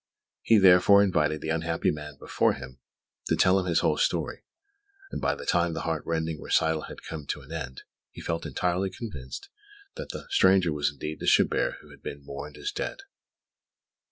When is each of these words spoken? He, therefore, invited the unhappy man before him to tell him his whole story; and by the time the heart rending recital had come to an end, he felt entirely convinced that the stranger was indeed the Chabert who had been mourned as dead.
He, 0.41 0.57
therefore, 0.57 1.03
invited 1.03 1.41
the 1.41 1.51
unhappy 1.51 1.91
man 1.91 2.17
before 2.17 2.53
him 2.53 2.79
to 3.27 3.35
tell 3.35 3.59
him 3.59 3.67
his 3.67 3.81
whole 3.81 3.99
story; 3.99 4.41
and 5.11 5.21
by 5.21 5.35
the 5.35 5.45
time 5.45 5.73
the 5.75 5.81
heart 5.81 6.01
rending 6.07 6.41
recital 6.41 6.85
had 6.85 7.03
come 7.03 7.27
to 7.27 7.41
an 7.41 7.51
end, 7.51 7.83
he 8.09 8.19
felt 8.19 8.43
entirely 8.47 8.89
convinced 8.89 9.49
that 9.97 10.09
the 10.09 10.25
stranger 10.31 10.73
was 10.73 10.89
indeed 10.89 11.19
the 11.19 11.27
Chabert 11.27 11.75
who 11.81 11.91
had 11.91 12.01
been 12.01 12.25
mourned 12.25 12.57
as 12.57 12.71
dead. 12.71 13.01